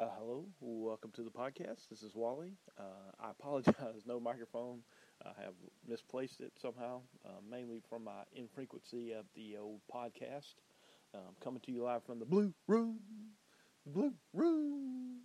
Uh, 0.00 0.06
hello, 0.16 0.44
welcome 0.60 1.10
to 1.10 1.22
the 1.24 1.30
podcast. 1.30 1.88
This 1.90 2.04
is 2.04 2.14
Wally. 2.14 2.52
Uh, 2.78 3.10
I 3.18 3.32
apologize, 3.32 3.74
no 4.06 4.20
microphone. 4.20 4.82
I 5.24 5.30
have 5.42 5.54
misplaced 5.88 6.40
it 6.40 6.52
somehow, 6.62 7.00
uh, 7.26 7.40
mainly 7.50 7.82
from 7.90 8.04
my 8.04 8.22
infrequency 8.32 9.10
of 9.10 9.24
the 9.34 9.56
old 9.56 9.80
podcast. 9.92 10.54
Um, 11.12 11.34
coming 11.42 11.60
to 11.62 11.72
you 11.72 11.82
live 11.82 12.04
from 12.04 12.20
the 12.20 12.26
Blue 12.26 12.54
Room. 12.68 13.00
Blue 13.84 14.12
Room. 14.32 15.18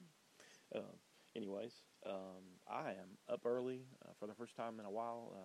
Uh, 0.75 0.79
anyways, 1.35 1.73
um, 2.07 2.41
I 2.67 2.93
am 2.93 3.19
up 3.31 3.45
early 3.45 3.81
uh, 4.03 4.13
for 4.19 4.25
the 4.25 4.33
first 4.33 4.55
time 4.55 4.79
in 4.79 4.87
a 4.87 4.91
while. 4.91 5.35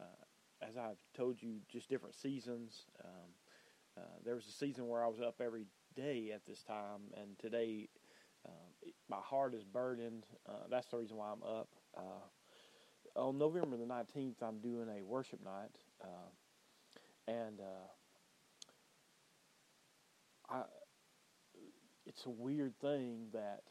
Uh, 0.00 0.04
uh, 0.04 0.66
as 0.66 0.78
I've 0.78 1.04
told 1.14 1.42
you, 1.42 1.56
just 1.68 1.90
different 1.90 2.14
seasons. 2.14 2.86
Um, 3.04 3.30
there 4.24 4.34
was 4.34 4.46
a 4.46 4.52
season 4.52 4.88
where 4.88 5.04
I 5.04 5.08
was 5.08 5.20
up 5.20 5.42
every 5.44 5.66
day 5.94 6.32
at 6.34 6.46
this 6.46 6.62
time, 6.62 7.12
and 7.14 7.38
today 7.38 7.90
uh, 8.46 8.50
my 9.08 9.18
heart 9.18 9.54
is 9.54 9.64
burdened. 9.64 10.26
Uh, 10.48 10.66
that's 10.70 10.88
the 10.88 10.98
reason 10.98 11.16
why 11.16 11.30
I'm 11.30 11.42
up. 11.42 11.68
Uh, 11.96 13.20
on 13.20 13.38
November 13.38 13.76
the 13.76 13.84
19th, 13.84 14.42
I'm 14.42 14.58
doing 14.58 14.88
a 14.88 15.02
worship 15.04 15.42
night. 15.44 15.70
Uh, 16.02 16.30
and 17.28 17.60
uh, 17.60 17.88
I, 20.50 20.62
it's 22.06 22.26
a 22.26 22.30
weird 22.30 22.78
thing 22.80 23.28
that 23.32 23.62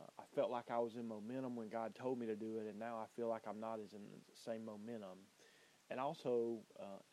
uh, 0.00 0.04
I 0.18 0.22
felt 0.34 0.50
like 0.50 0.70
I 0.70 0.78
was 0.78 0.96
in 0.96 1.06
momentum 1.06 1.56
when 1.56 1.68
God 1.68 1.94
told 1.94 2.18
me 2.18 2.26
to 2.26 2.36
do 2.36 2.58
it, 2.58 2.66
and 2.68 2.78
now 2.78 2.96
I 2.96 3.06
feel 3.16 3.28
like 3.28 3.42
I'm 3.48 3.60
not 3.60 3.80
as 3.84 3.92
in 3.92 4.00
the 4.00 4.50
same 4.50 4.64
momentum. 4.64 5.18
And 5.90 5.98
also, 5.98 6.58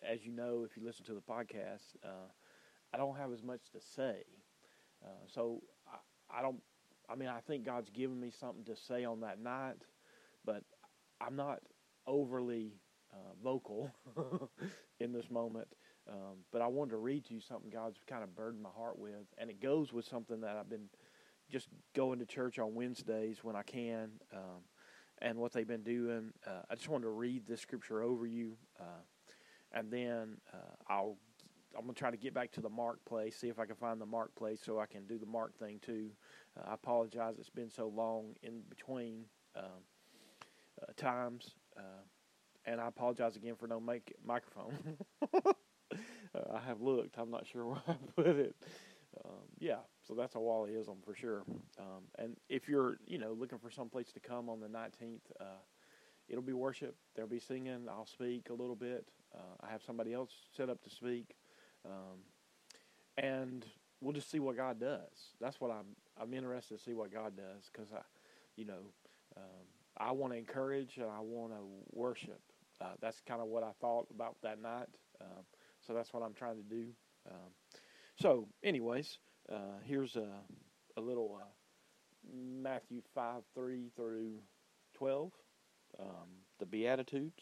as 0.06 0.26
you 0.26 0.34
know, 0.34 0.66
if 0.70 0.76
you 0.76 0.86
listen 0.86 1.06
to 1.06 1.14
the 1.14 1.22
podcast, 1.22 1.96
I 2.94 2.98
don't 2.98 3.16
have 3.16 3.32
as 3.32 3.42
much 3.42 3.62
to 3.72 3.80
say. 3.80 4.24
so 5.28 5.62
I, 5.88 6.40
I 6.40 6.42
don't 6.42 6.62
I 7.10 7.16
mean, 7.16 7.30
I 7.30 7.40
think 7.40 7.66
God's 7.66 7.90
given 7.90 8.20
me 8.20 8.32
something 8.32 8.66
to 8.66 8.76
say 8.76 9.06
on 9.06 9.22
that 9.22 9.40
night, 9.40 9.78
but 10.44 10.64
I'm 11.22 11.36
not 11.36 11.60
overly 12.08 12.74
uh, 13.14 13.34
vocal 13.44 13.92
in 15.00 15.12
this 15.12 15.30
moment. 15.30 15.68
Um, 16.08 16.44
but 16.52 16.62
I 16.62 16.68
wanted 16.68 16.92
to 16.92 16.98
read 16.98 17.26
to 17.26 17.34
you 17.34 17.40
something 17.40 17.70
God's 17.70 17.98
kind 18.08 18.24
of 18.24 18.36
burdened 18.36 18.62
my 18.62 18.70
heart 18.70 19.00
with, 19.00 19.26
and 19.38 19.50
it 19.50 19.60
goes 19.60 19.92
with 19.92 20.06
something 20.06 20.42
that 20.42 20.56
I've 20.56 20.70
been 20.70 20.90
just 21.50 21.68
going 21.96 22.20
to 22.20 22.26
church 22.26 22.60
on 22.60 22.76
Wednesdays 22.76 23.44
when 23.44 23.56
I 23.56 23.64
can, 23.64 24.12
um, 24.34 24.62
and 25.20 25.40
what 25.40 25.52
they've 25.52 25.68
been 25.68 25.84
doing. 25.84 26.32
Uh, 26.46 26.62
I 26.70 26.76
just 26.76 26.90
wanted 26.90 27.06
to 27.06 27.10
read 27.10 27.48
this 27.48 27.62
scripture 27.62 28.02
over 28.04 28.28
you, 28.28 28.58
uh, 28.80 29.02
and 29.72 29.92
then 29.92 30.38
uh, 30.54 30.76
I'll 30.88 31.18
I'm 31.76 31.82
gonna 31.82 31.94
try 31.94 32.12
to 32.12 32.18
get 32.18 32.34
back 32.34 32.52
to 32.54 32.62
the 32.62 32.70
mark 32.70 33.04
place, 33.06 33.38
see 33.38 33.50
if 33.50 33.60
I 33.60 33.66
can 33.66 33.76
find 33.76 34.00
the 34.00 34.06
mark 34.06 34.34
place 34.36 34.62
so 34.64 34.80
I 34.80 34.86
can 34.86 35.06
do 35.06 35.18
the 35.18 35.26
mark 35.26 35.58
thing 35.58 35.80
too. 35.82 36.12
Uh, 36.58 36.70
I 36.72 36.74
apologize; 36.74 37.36
it's 37.40 37.50
been 37.50 37.70
so 37.70 37.88
long 37.88 38.36
in 38.44 38.62
between 38.70 39.26
um, 39.56 39.84
uh, 40.82 40.92
times, 40.98 41.52
uh, 41.78 42.04
and 42.66 42.80
I 42.82 42.88
apologize 42.88 43.36
again 43.36 43.56
for 43.56 43.68
no 43.68 43.80
mic- 43.80 44.16
microphone. 44.24 44.98
Uh, 46.34 46.58
I 46.58 46.60
have 46.60 46.82
looked; 46.82 47.18
I'm 47.18 47.32
not 47.32 47.48
sure 47.48 47.66
where 47.68 47.82
I 47.88 47.96
put 48.16 48.28
it. 48.28 48.56
Um, 49.24 49.44
yeah, 49.60 49.78
so 50.06 50.14
that's 50.14 50.36
a 50.36 50.40
Wallyism 50.40 51.04
for 51.06 51.16
sure. 51.16 51.44
Um, 51.80 52.04
and 52.18 52.36
if 52.50 52.68
you're, 52.68 52.98
you 53.06 53.18
know, 53.18 53.32
looking 53.32 53.60
for 53.60 53.70
some 53.72 53.90
place 53.90 54.12
to 54.14 54.20
come 54.20 54.50
on 54.50 54.60
the 54.60 54.68
19th, 54.68 55.22
uh, 55.40 55.62
it'll 56.28 56.42
be 56.44 56.54
worship. 56.54 56.96
There'll 57.16 57.30
be 57.30 57.40
singing. 57.40 57.88
I'll 57.90 58.06
speak 58.06 58.50
a 58.50 58.54
little 58.54 58.76
bit. 58.76 59.08
Uh, 59.34 59.56
I 59.62 59.72
have 59.72 59.82
somebody 59.84 60.14
else 60.14 60.32
set 60.56 60.70
up 60.70 60.82
to 60.84 60.90
speak. 60.90 61.36
Um, 61.86 62.20
and 63.18 63.66
we'll 64.02 64.14
just 64.14 64.30
see 64.30 64.40
what 64.40 64.58
God 64.58 64.80
does. 64.80 65.34
That's 65.40 65.60
what 65.60 65.72
I'm. 65.72 65.96
I'm 66.20 66.34
interested 66.34 66.78
to 66.78 66.84
see 66.84 66.94
what 66.94 67.12
God 67.14 67.36
does 67.36 67.70
because 67.72 67.92
I, 67.92 68.00
you 68.56 68.66
know, 68.66 68.94
um, 69.36 69.66
I 69.98 70.12
want 70.14 70.32
to 70.32 70.40
encourage 70.40 70.96
and 70.98 71.08
I 71.08 71.20
want 71.20 71.52
to 71.52 71.60
worship. 71.92 72.40
Uh, 72.80 72.94
that's 73.02 73.22
kind 73.28 73.42
of 73.42 73.48
what 73.48 73.64
I 73.64 73.72
thought 73.82 74.08
about 74.14 74.38
that 74.44 74.62
night. 74.62 74.88
Um, 75.22 75.44
so 75.86 75.94
that's 75.94 76.14
what 76.14 76.24
I'm 76.24 76.34
trying 76.34 76.56
to 76.58 76.64
do. 76.64 76.86
Um, 77.30 77.52
so, 78.18 78.48
anyways, 78.64 79.18
uh, 79.52 79.80
here's 79.84 80.16
a, 80.16 80.28
a 80.98 81.02
little 81.02 81.40
uh, 81.42 81.46
Matthew 82.34 83.02
five 83.14 83.44
three 83.54 83.92
through 83.96 84.40
twelve, 84.94 85.32
um, 86.00 86.30
the 86.60 86.66
Beatitudes. 86.66 87.42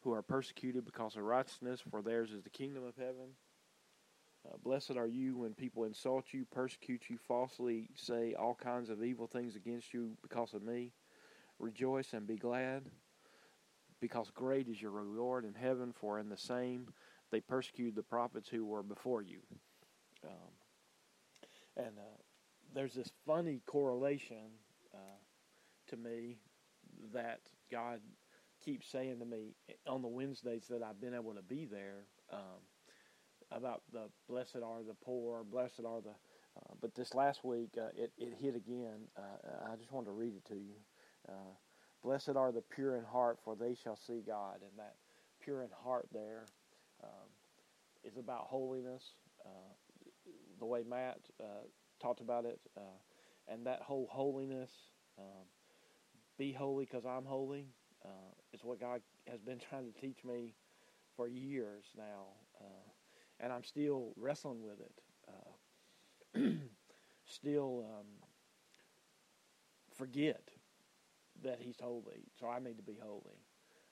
who 0.00 0.12
are 0.12 0.22
persecuted 0.22 0.84
because 0.84 1.16
of 1.16 1.22
righteousness, 1.22 1.80
for 1.90 2.02
theirs 2.02 2.30
is 2.30 2.42
the 2.42 2.50
kingdom 2.50 2.84
of 2.84 2.96
heaven. 2.96 3.34
Uh, 4.48 4.56
blessed 4.62 4.96
are 4.96 5.06
you 5.06 5.36
when 5.36 5.52
people 5.52 5.84
insult 5.84 6.26
you, 6.32 6.46
persecute 6.50 7.02
you, 7.08 7.18
falsely 7.26 7.88
say 7.94 8.34
all 8.34 8.54
kinds 8.54 8.88
of 8.88 9.02
evil 9.02 9.26
things 9.26 9.56
against 9.56 9.92
you 9.92 10.16
because 10.22 10.54
of 10.54 10.62
me. 10.62 10.92
Rejoice 11.58 12.12
and 12.12 12.26
be 12.26 12.36
glad, 12.36 12.84
because 14.00 14.30
great 14.30 14.68
is 14.68 14.80
your 14.80 14.92
reward 14.92 15.44
in 15.44 15.54
heaven, 15.54 15.92
for 15.92 16.18
in 16.20 16.28
the 16.28 16.36
same 16.36 16.86
they 17.30 17.40
persecuted 17.40 17.96
the 17.96 18.02
prophets 18.02 18.48
who 18.48 18.64
were 18.64 18.82
before 18.82 19.22
you. 19.22 19.40
Um, 20.24 20.52
and 21.76 21.98
uh, 21.98 22.16
there's 22.74 22.94
this 22.94 23.10
funny 23.26 23.60
correlation 23.66 24.52
uh, 24.94 25.20
to 25.88 25.96
me 25.96 26.38
that 27.12 27.40
God 27.70 28.00
keeps 28.68 28.90
saying 28.90 29.18
to 29.18 29.24
me 29.24 29.54
on 29.86 30.02
the 30.02 30.08
Wednesdays 30.08 30.66
that 30.68 30.82
I've 30.82 31.00
been 31.00 31.14
able 31.14 31.32
to 31.32 31.40
be 31.40 31.64
there 31.64 32.04
um, 32.30 32.60
about 33.50 33.80
the 33.94 34.10
blessed 34.28 34.58
are 34.62 34.82
the 34.86 34.96
poor, 35.02 35.42
blessed 35.42 35.80
are 35.86 36.02
the. 36.02 36.10
Uh, 36.10 36.74
but 36.82 36.94
this 36.94 37.14
last 37.14 37.42
week 37.44 37.70
uh, 37.78 37.88
it 37.96 38.12
it 38.18 38.34
hit 38.38 38.54
again. 38.54 39.08
Uh, 39.16 39.72
I 39.72 39.76
just 39.76 39.90
wanted 39.90 40.06
to 40.06 40.12
read 40.12 40.34
it 40.36 40.44
to 40.48 40.54
you. 40.54 40.74
Uh, 41.26 41.54
blessed 42.02 42.36
are 42.36 42.52
the 42.52 42.60
pure 42.60 42.98
in 42.98 43.04
heart, 43.04 43.38
for 43.42 43.56
they 43.56 43.74
shall 43.74 43.96
see 43.96 44.20
God. 44.26 44.56
And 44.60 44.78
that 44.78 44.96
pure 45.40 45.62
in 45.62 45.70
heart 45.82 46.08
there 46.12 46.44
um, 47.02 47.28
is 48.04 48.18
about 48.18 48.48
holiness. 48.48 49.14
Uh, 49.46 49.72
the 50.58 50.66
way 50.66 50.82
Matt 50.86 51.20
uh, 51.40 51.64
talked 52.02 52.20
about 52.20 52.44
it, 52.44 52.60
and 53.48 53.64
that 53.64 53.80
whole 53.80 54.08
holiness. 54.10 54.70
Um, 55.18 55.46
be 56.36 56.52
holy 56.52 56.84
because 56.84 57.04
I'm 57.04 57.24
holy. 57.24 57.66
Uh, 58.04 58.32
is 58.52 58.64
what 58.64 58.80
God 58.80 59.00
has 59.26 59.40
been 59.40 59.58
trying 59.70 59.92
to 59.92 60.00
teach 60.00 60.24
me 60.24 60.54
for 61.16 61.28
years 61.28 61.84
now, 61.96 62.26
uh, 62.60 62.90
and 63.40 63.52
I'm 63.52 63.64
still 63.64 64.12
wrestling 64.16 64.62
with 64.62 64.80
it. 64.80 65.00
Uh, 65.28 66.40
still 67.26 67.84
um, 67.88 68.06
forget 69.96 70.42
that 71.42 71.58
He's 71.60 71.76
holy, 71.80 72.24
so 72.38 72.48
I 72.48 72.60
need 72.60 72.76
to 72.76 72.82
be 72.82 72.98
holy. 73.02 73.42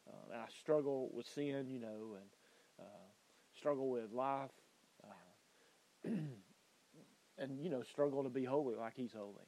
Uh, 0.09 0.33
and 0.33 0.41
I 0.41 0.47
struggle 0.61 1.11
with 1.12 1.27
sin, 1.27 1.67
you 1.69 1.81
know, 1.81 2.17
and 2.17 2.31
uh, 2.81 3.06
struggle 3.59 3.91
with 3.91 4.12
life, 4.12 4.50
uh, 5.05 6.09
and 7.38 7.61
you 7.61 7.71
know, 7.71 7.83
struggle 7.83 8.23
to 8.23 8.31
be 8.31 8.44
holy 8.44 8.77
like 8.77 8.94
He's 8.97 9.12
holy. 9.12 9.47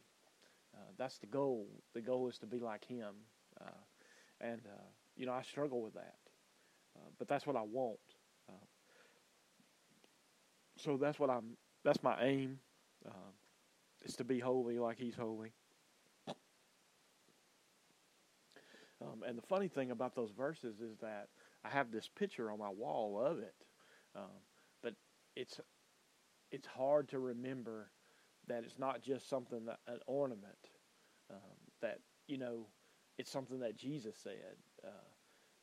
that's 0.98 1.18
the 1.18 1.26
goal. 1.26 1.68
The 1.94 2.00
goal 2.00 2.28
is 2.28 2.38
to 2.38 2.46
be 2.46 2.58
like 2.58 2.84
Him. 2.84 3.14
And, 4.40 4.60
uh, 4.66 4.86
you 5.16 5.26
know, 5.26 5.32
I 5.32 5.42
struggle 5.42 5.82
with 5.82 5.94
that. 5.94 6.16
Uh, 6.96 7.08
but 7.18 7.28
that's 7.28 7.46
what 7.46 7.56
I 7.56 7.62
want. 7.62 7.98
Uh, 8.48 8.64
so 10.76 10.96
that's 10.96 11.18
what 11.18 11.30
I'm, 11.30 11.56
that's 11.84 12.02
my 12.02 12.16
aim, 12.22 12.58
uh, 13.06 13.32
is 14.04 14.16
to 14.16 14.24
be 14.24 14.38
holy 14.38 14.78
like 14.78 14.98
He's 14.98 15.16
holy. 15.16 15.52
Um, 19.00 19.22
and 19.26 19.38
the 19.38 19.42
funny 19.42 19.68
thing 19.68 19.90
about 19.90 20.14
those 20.14 20.32
verses 20.32 20.80
is 20.80 20.98
that 20.98 21.28
I 21.64 21.68
have 21.68 21.90
this 21.92 22.08
picture 22.08 22.50
on 22.50 22.58
my 22.58 22.68
wall 22.68 23.20
of 23.24 23.38
it, 23.38 23.54
um, 24.16 24.42
but 24.82 24.94
it's 25.36 25.60
it's 26.50 26.66
hard 26.66 27.08
to 27.10 27.18
remember 27.18 27.90
that 28.48 28.64
it's 28.64 28.78
not 28.78 29.02
just 29.02 29.28
something 29.28 29.66
that 29.66 29.80
an 29.86 30.00
ornament 30.06 30.58
um, 31.30 31.58
that 31.82 32.00
you 32.26 32.38
know 32.38 32.66
it's 33.18 33.30
something 33.30 33.60
that 33.60 33.76
Jesus 33.76 34.16
said. 34.22 34.56
Uh, 34.84 34.90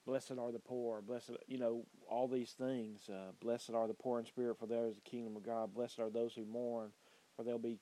blessed 0.05 0.33
are 0.39 0.51
the 0.51 0.59
poor. 0.59 1.01
Blessed, 1.01 1.31
you 1.47 1.57
know, 1.57 1.85
all 2.09 2.27
these 2.27 2.51
things. 2.51 3.09
Uh, 3.09 3.31
blessed 3.41 3.71
are 3.71 3.87
the 3.87 3.93
poor 3.93 4.19
in 4.19 4.25
spirit, 4.25 4.59
for 4.59 4.67
there 4.67 4.87
is 4.87 4.95
the 4.95 5.09
kingdom 5.09 5.35
of 5.35 5.43
God. 5.43 5.73
Blessed 5.73 5.99
are 5.99 6.09
those 6.09 6.33
who 6.33 6.45
mourn, 6.45 6.91
for 7.35 7.43
they'll 7.43 7.57
be 7.57 7.79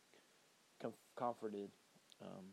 com- 0.81 0.93
comforted. 1.17 1.71
Um, 2.21 2.45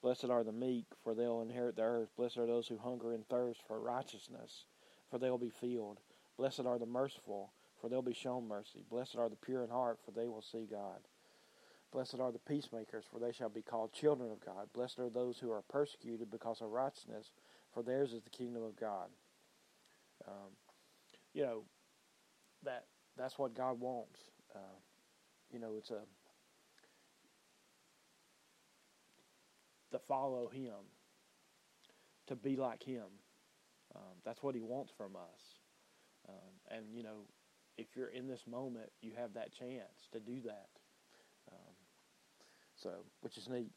Blessed 0.00 0.26
are 0.26 0.44
the 0.44 0.52
meek, 0.52 0.86
for 1.02 1.14
they'll 1.14 1.42
inherit 1.42 1.76
the 1.76 1.82
earth. 1.82 2.10
Blessed 2.16 2.38
are 2.38 2.46
those 2.46 2.68
who 2.68 2.78
hunger 2.78 3.12
and 3.12 3.28
thirst 3.28 3.60
for 3.66 3.80
righteousness, 3.80 4.66
for 5.10 5.18
they'll 5.18 5.38
be 5.38 5.50
filled. 5.50 5.98
Blessed 6.36 6.60
are 6.60 6.78
the 6.78 6.86
merciful, 6.86 7.52
for 7.80 7.88
they'll 7.88 8.00
be 8.00 8.14
shown 8.14 8.46
mercy. 8.46 8.84
Blessed 8.88 9.16
are 9.16 9.28
the 9.28 9.36
pure 9.36 9.64
in 9.64 9.70
heart, 9.70 9.98
for 10.04 10.12
they 10.12 10.28
will 10.28 10.42
see 10.42 10.68
God. 10.70 11.00
Blessed 11.92 12.20
are 12.20 12.32
the 12.32 12.38
peacemakers, 12.38 13.04
for 13.10 13.18
they 13.18 13.32
shall 13.32 13.48
be 13.48 13.62
called 13.62 13.92
children 13.92 14.30
of 14.30 14.44
God. 14.44 14.68
Blessed 14.74 14.98
are 14.98 15.08
those 15.08 15.38
who 15.38 15.50
are 15.50 15.62
persecuted 15.70 16.30
because 16.30 16.60
of 16.60 16.70
righteousness, 16.70 17.30
for 17.72 17.82
theirs 17.82 18.12
is 18.12 18.22
the 18.22 18.30
kingdom 18.30 18.62
of 18.62 18.76
God. 18.78 19.08
Um, 20.26 20.52
you 21.32 21.42
know, 21.42 21.62
that 22.64 22.84
that's 23.16 23.38
what 23.38 23.54
God 23.54 23.80
wants. 23.80 24.18
Uh, 24.54 24.78
you 25.50 25.58
know, 25.58 25.74
it's 25.78 25.90
a 25.90 26.00
to 29.90 29.98
follow 30.06 30.48
Him, 30.48 30.74
to 32.26 32.36
be 32.36 32.56
like 32.56 32.82
Him. 32.82 33.06
Um, 33.96 34.16
that's 34.24 34.42
what 34.42 34.54
He 34.54 34.60
wants 34.60 34.92
from 34.96 35.16
us. 35.16 35.40
Um, 36.28 36.76
and 36.76 36.84
you 36.92 37.02
know, 37.02 37.26
if 37.78 37.86
you're 37.96 38.08
in 38.08 38.26
this 38.26 38.42
moment, 38.46 38.90
you 39.00 39.12
have 39.16 39.34
that 39.34 39.52
chance 39.52 40.08
to 40.12 40.20
do 40.20 40.42
that. 40.44 40.68
So, 42.80 42.90
which 43.22 43.36
is 43.36 43.48
neat 43.48 43.70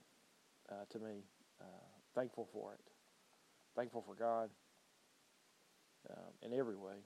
uh, 0.70 0.86
to 0.92 1.00
me. 1.00 1.24
Uh, 1.60 1.66
thankful 2.14 2.48
for 2.54 2.74
it. 2.74 2.80
Thankful 3.76 4.04
for 4.06 4.14
God 4.14 4.50
um, 6.10 6.34
in 6.44 6.54
every 6.54 6.76
way. 6.76 6.98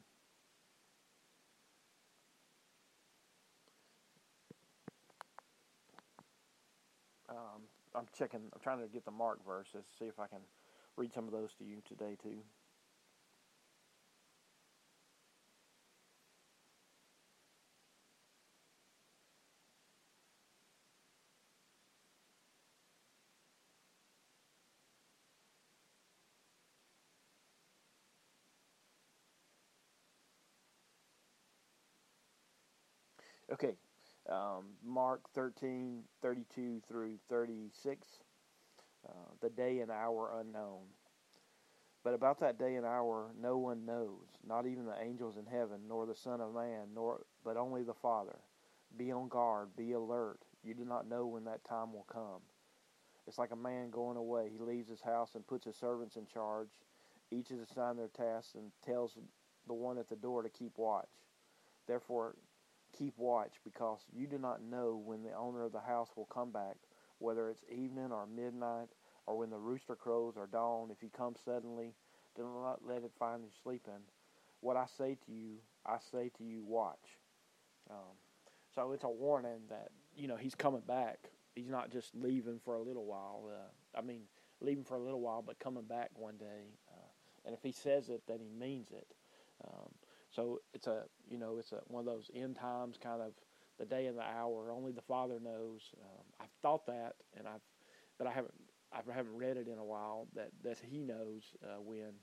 Um, 7.29 7.61
I'm 7.95 8.05
checking. 8.17 8.41
I'm 8.53 8.59
trying 8.61 8.81
to 8.81 8.87
get 8.87 9.05
the 9.05 9.11
Mark 9.11 9.39
verses. 9.45 9.85
See 9.97 10.05
if 10.05 10.19
I 10.19 10.27
can 10.27 10.39
read 10.97 11.13
some 11.13 11.25
of 11.25 11.31
those 11.31 11.53
to 11.59 11.63
you 11.63 11.81
today 11.87 12.17
too. 12.21 12.39
Okay, 33.53 33.75
um, 34.29 34.65
Mark 34.83 35.21
13, 35.35 36.01
32 36.21 36.81
through 36.87 37.17
36, 37.29 38.07
uh, 39.07 39.11
the 39.39 39.49
day 39.49 39.79
and 39.79 39.91
hour 39.91 40.31
unknown. 40.39 40.81
But 42.03 42.15
about 42.15 42.39
that 42.39 42.57
day 42.57 42.75
and 42.75 42.85
hour 42.85 43.31
no 43.39 43.57
one 43.57 43.85
knows, 43.85 44.27
not 44.47 44.65
even 44.65 44.85
the 44.85 44.99
angels 44.99 45.37
in 45.37 45.45
heaven, 45.45 45.81
nor 45.87 46.05
the 46.05 46.15
Son 46.15 46.41
of 46.41 46.53
Man, 46.55 46.87
nor 46.93 47.21
but 47.43 47.57
only 47.57 47.83
the 47.83 47.93
Father. 47.93 48.37
Be 48.97 49.11
on 49.11 49.27
guard, 49.27 49.69
be 49.75 49.91
alert. 49.91 50.39
You 50.63 50.73
do 50.73 50.85
not 50.85 51.07
know 51.07 51.27
when 51.27 51.43
that 51.45 51.63
time 51.63 51.93
will 51.93 52.07
come. 52.11 52.41
It's 53.27 53.37
like 53.37 53.51
a 53.51 53.55
man 53.55 53.89
going 53.89 54.17
away. 54.17 54.49
He 54.51 54.59
leaves 54.59 54.89
his 54.89 55.01
house 55.01 55.35
and 55.35 55.45
puts 55.45 55.65
his 55.65 55.75
servants 55.75 56.15
in 56.15 56.25
charge. 56.25 56.69
Each 57.31 57.51
is 57.51 57.59
assigned 57.59 57.99
their 57.99 58.07
tasks 58.07 58.53
and 58.55 58.71
tells 58.83 59.17
the 59.67 59.73
one 59.73 59.97
at 59.97 60.09
the 60.09 60.15
door 60.15 60.43
to 60.43 60.49
keep 60.49 60.77
watch. 60.77 61.09
Therefore, 61.87 62.35
keep 62.97 63.13
watch 63.17 63.53
because 63.63 63.99
you 64.13 64.27
do 64.27 64.37
not 64.37 64.63
know 64.63 65.01
when 65.03 65.23
the 65.23 65.33
owner 65.33 65.63
of 65.63 65.71
the 65.71 65.79
house 65.79 66.09
will 66.15 66.25
come 66.25 66.51
back, 66.51 66.77
whether 67.19 67.49
it's 67.49 67.63
evening 67.69 68.11
or 68.11 68.25
midnight 68.27 68.89
or 69.25 69.37
when 69.37 69.49
the 69.49 69.57
rooster 69.57 69.95
crows 69.95 70.35
or 70.37 70.47
dawn. 70.47 70.89
If 70.91 71.01
he 71.01 71.09
comes 71.09 71.39
suddenly, 71.43 71.93
do 72.35 72.43
not 72.43 72.81
let 72.85 73.03
it 73.03 73.11
find 73.17 73.43
you 73.43 73.49
sleeping. 73.63 74.03
What 74.61 74.77
I 74.77 74.85
say 74.97 75.17
to 75.25 75.31
you, 75.31 75.57
I 75.85 75.97
say 76.11 76.31
to 76.37 76.43
you, 76.43 76.63
watch. 76.63 77.19
Um, 77.89 78.17
so 78.73 78.91
it's 78.91 79.03
a 79.03 79.09
warning 79.09 79.61
that 79.69 79.89
you 80.15 80.27
know 80.27 80.35
he's 80.35 80.55
coming 80.55 80.81
back. 80.87 81.29
He's 81.55 81.69
not 81.69 81.91
just 81.91 82.15
leaving 82.15 82.59
for 82.63 82.75
a 82.75 82.81
little 82.81 83.05
while. 83.05 83.43
Uh, 83.47 83.97
I 83.97 84.01
mean, 84.01 84.23
leaving 84.59 84.83
for 84.83 84.95
a 84.95 84.99
little 84.99 85.21
while, 85.21 85.41
but 85.41 85.59
coming 85.59 85.83
back 85.83 86.09
one 86.15 86.37
day. 86.37 86.73
Uh, 86.91 87.07
and 87.45 87.53
if 87.53 87.61
he 87.63 87.71
says 87.71 88.09
it, 88.09 88.23
then 88.27 88.39
he 88.39 88.49
means 88.49 88.91
it. 88.91 89.07
Um, 89.63 89.89
so 90.35 90.59
it's 90.73 90.87
a 90.87 91.03
you 91.29 91.37
know 91.37 91.57
it's 91.57 91.71
a 91.71 91.79
one 91.87 92.01
of 92.01 92.05
those 92.05 92.29
end 92.35 92.57
times 92.57 92.97
kind 93.01 93.21
of 93.21 93.31
the 93.79 93.85
day 93.85 94.07
and 94.07 94.17
the 94.17 94.23
hour. 94.23 94.71
Only 94.71 94.91
the 94.91 95.01
Father 95.01 95.39
knows. 95.39 95.91
Um, 96.01 96.23
I've 96.39 96.53
thought 96.61 96.85
that, 96.87 97.13
and 97.37 97.47
I've 97.47 97.61
but 98.17 98.27
I 98.27 98.31
haven't 98.31 98.53
I 98.91 99.01
haven't 99.13 99.35
read 99.35 99.57
it 99.57 99.67
in 99.67 99.77
a 99.77 99.83
while 99.83 100.27
that 100.35 100.49
that 100.63 100.77
He 100.79 101.03
knows 101.03 101.43
uh, 101.63 101.81
when 101.81 102.13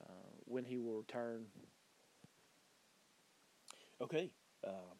uh, 0.00 0.30
when 0.44 0.64
He 0.64 0.78
will 0.78 0.98
return. 0.98 1.46
Okay, 4.00 4.30
um, 4.66 4.96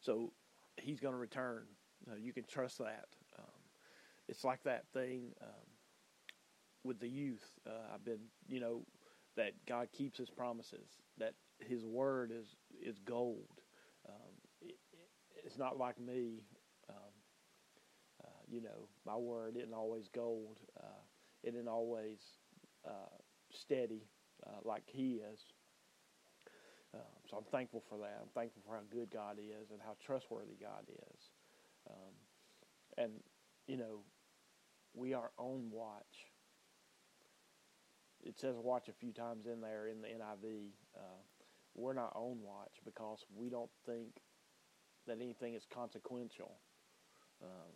so 0.00 0.32
He's 0.76 1.00
going 1.00 1.14
to 1.14 1.18
return. 1.18 1.64
Uh, 2.10 2.16
you 2.16 2.32
can 2.32 2.44
trust 2.44 2.78
that. 2.78 3.06
Um, 3.38 3.44
it's 4.28 4.44
like 4.44 4.62
that 4.64 4.84
thing 4.92 5.32
um, 5.42 5.48
with 6.82 7.00
the 7.00 7.08
youth. 7.08 7.44
Uh, 7.66 7.94
I've 7.94 8.04
been 8.04 8.20
you 8.48 8.60
know 8.60 8.86
that 9.36 9.52
God 9.66 9.88
keeps 9.92 10.18
His 10.18 10.30
promises. 10.30 10.88
That 11.18 11.34
his 11.60 11.84
word 11.84 12.32
is 12.32 12.56
is 12.82 12.98
gold. 12.98 13.48
Um, 14.08 14.32
it, 14.60 14.76
it, 14.92 15.08
it's 15.44 15.58
not 15.58 15.78
like 15.78 15.98
me. 15.98 16.44
Um, 16.88 17.12
uh, 18.22 18.42
you 18.48 18.60
know, 18.60 18.88
my 19.06 19.16
word 19.16 19.56
isn't 19.56 19.74
always 19.74 20.08
gold. 20.08 20.58
Uh, 20.78 21.02
it 21.42 21.54
isn't 21.54 21.68
always 21.68 22.18
uh, 22.86 23.16
steady 23.50 24.08
uh, 24.46 24.60
like 24.64 24.84
He 24.86 25.20
is. 25.32 25.40
Um, 26.94 27.00
so 27.28 27.36
I'm 27.36 27.44
thankful 27.44 27.82
for 27.88 27.98
that. 27.98 28.18
I'm 28.20 28.28
thankful 28.34 28.62
for 28.66 28.74
how 28.74 28.82
good 28.90 29.10
God 29.10 29.38
is 29.38 29.70
and 29.70 29.80
how 29.82 29.96
trustworthy 30.04 30.56
God 30.60 30.88
is. 30.88 31.20
Um, 31.90 32.14
and 32.96 33.12
you 33.66 33.76
know, 33.76 34.00
we 34.94 35.14
are 35.14 35.30
on 35.38 35.70
watch. 35.70 36.26
It 38.22 38.38
says 38.38 38.54
watch 38.56 38.88
a 38.88 38.92
few 38.92 39.12
times 39.12 39.46
in 39.46 39.60
there 39.60 39.88
in 39.88 40.00
the 40.00 40.08
NIV. 40.08 40.70
We're 41.74 41.94
not 41.94 42.12
on 42.14 42.38
watch 42.42 42.74
because 42.84 43.24
we 43.34 43.48
don't 43.48 43.70
think 43.86 44.20
that 45.06 45.18
anything 45.20 45.54
is 45.54 45.66
consequential. 45.72 46.52
Um, 47.42 47.72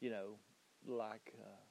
you 0.00 0.10
know, 0.10 0.36
like 0.86 1.32
uh, 1.40 1.62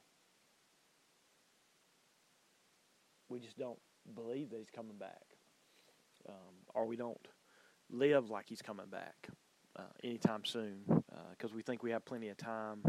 we 3.28 3.38
just 3.38 3.58
don't 3.58 3.78
believe 4.14 4.50
that 4.50 4.58
he's 4.58 4.70
coming 4.74 4.98
back, 4.98 5.22
um, 6.28 6.54
or 6.74 6.86
we 6.86 6.96
don't 6.96 7.28
live 7.90 8.30
like 8.30 8.46
he's 8.48 8.62
coming 8.62 8.86
back 8.86 9.28
uh, 9.78 9.82
anytime 10.02 10.44
soon 10.44 10.80
because 11.30 11.52
uh, 11.52 11.56
we 11.56 11.62
think 11.62 11.82
we 11.82 11.90
have 11.90 12.04
plenty 12.04 12.28
of 12.28 12.36
time. 12.36 12.82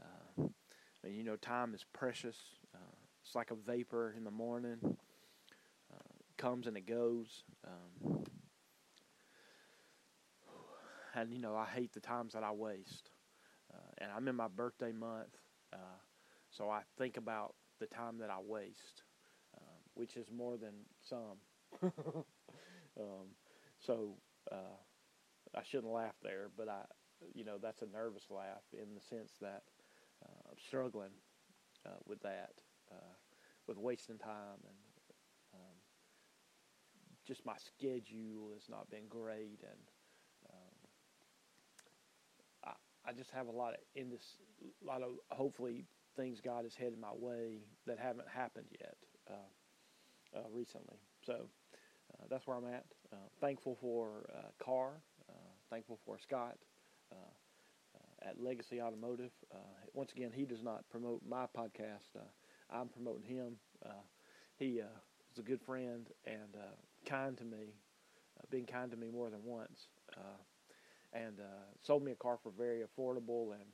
Uh, 0.00 0.44
and 1.02 1.14
you 1.14 1.24
know, 1.24 1.36
time 1.36 1.74
is 1.74 1.84
precious. 1.92 2.36
Uh, 2.74 2.78
it's 3.24 3.34
like 3.34 3.50
a 3.50 3.54
vapor 3.54 4.14
in 4.16 4.24
the 4.24 4.30
morning 4.30 4.78
comes 6.36 6.66
and 6.66 6.76
it 6.76 6.86
goes. 6.86 7.44
Um, 7.66 8.24
and 11.14 11.32
you 11.32 11.38
know, 11.38 11.56
I 11.56 11.66
hate 11.66 11.92
the 11.92 12.00
times 12.00 12.32
that 12.34 12.42
I 12.42 12.52
waste. 12.52 13.10
Uh, 13.72 13.78
and 13.98 14.10
I'm 14.16 14.28
in 14.28 14.36
my 14.36 14.48
birthday 14.48 14.92
month, 14.92 15.36
uh, 15.72 15.98
so 16.50 16.70
I 16.70 16.82
think 16.98 17.16
about 17.16 17.54
the 17.80 17.86
time 17.86 18.18
that 18.18 18.30
I 18.30 18.38
waste, 18.40 19.02
um, 19.58 19.78
which 19.94 20.16
is 20.16 20.30
more 20.30 20.56
than 20.56 20.74
some. 21.02 21.38
um, 23.00 23.34
so 23.80 24.16
uh, 24.52 24.76
I 25.56 25.62
shouldn't 25.64 25.92
laugh 25.92 26.14
there, 26.22 26.50
but 26.56 26.68
I, 26.68 26.82
you 27.34 27.44
know, 27.44 27.58
that's 27.60 27.82
a 27.82 27.86
nervous 27.86 28.24
laugh 28.30 28.62
in 28.72 28.94
the 28.94 29.00
sense 29.00 29.32
that 29.40 29.62
uh, 30.24 30.50
I'm 30.50 30.58
struggling 30.66 31.12
uh, 31.86 31.98
with 32.06 32.20
that, 32.22 32.52
uh, 32.92 33.14
with 33.66 33.78
wasting 33.78 34.18
time 34.18 34.60
and 34.64 34.76
just 37.26 37.44
my 37.46 37.56
schedule 37.56 38.52
has 38.54 38.68
not 38.68 38.90
been 38.90 39.06
great, 39.08 39.60
and 39.62 39.80
um, 40.50 40.74
I 42.64 43.10
I 43.10 43.12
just 43.12 43.30
have 43.30 43.48
a 43.48 43.52
lot 43.52 43.74
of 43.74 43.80
in 43.94 44.10
this 44.10 44.36
lot 44.84 45.02
of 45.02 45.12
hopefully 45.30 45.84
things 46.16 46.40
God 46.40 46.64
has 46.64 46.74
headed 46.74 46.98
my 46.98 47.12
way 47.12 47.58
that 47.86 47.98
haven't 47.98 48.28
happened 48.28 48.66
yet 48.80 48.96
uh, 49.28 50.38
uh, 50.38 50.42
recently. 50.52 50.98
So 51.24 51.48
uh, 52.12 52.24
that's 52.30 52.46
where 52.46 52.56
I'm 52.56 52.66
at. 52.66 52.84
Uh, 53.12 53.16
thankful 53.40 53.76
for 53.80 54.28
uh, 54.34 54.64
Carr. 54.64 55.00
Uh, 55.28 55.32
thankful 55.70 55.98
for 56.04 56.18
Scott 56.18 56.56
at 58.26 58.40
Legacy 58.40 58.80
Automotive. 58.80 59.32
once 59.92 60.10
again, 60.12 60.30
he 60.32 60.46
does 60.46 60.62
not 60.62 60.88
promote 60.88 61.20
my 61.28 61.44
podcast. 61.54 62.08
I'm 62.70 62.88
promoting 62.88 63.24
him. 63.24 63.56
he 64.56 64.78
is 64.78 65.38
a 65.38 65.42
good 65.42 65.60
friend 65.60 66.08
and 66.24 66.56
kind 67.04 67.36
to 67.38 67.44
me, 67.44 67.74
uh, 68.38 68.44
been 68.50 68.66
kind 68.66 68.90
to 68.90 68.96
me 68.96 69.10
more 69.10 69.30
than 69.30 69.44
once, 69.44 69.88
uh, 70.16 70.38
and 71.12 71.40
uh, 71.40 71.64
sold 71.80 72.02
me 72.02 72.12
a 72.12 72.16
car 72.16 72.38
for 72.42 72.50
very 72.50 72.82
affordable 72.82 73.52
and 73.52 73.64